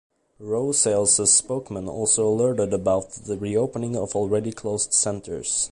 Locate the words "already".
4.15-4.51